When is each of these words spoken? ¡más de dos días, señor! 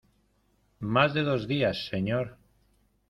¡más 0.95 1.13
de 1.13 1.21
dos 1.21 1.47
días, 1.47 1.85
señor! 1.91 2.39